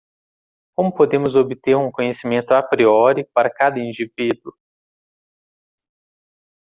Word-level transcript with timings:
Como 0.75 0.91
podemos 0.95 1.35
obter 1.35 1.75
um 1.75 1.91
conhecimento 1.91 2.53
a 2.55 2.63
priori 2.63 3.23
para 3.35 3.51
cada 3.53 3.77
indivíduo? 3.77 4.51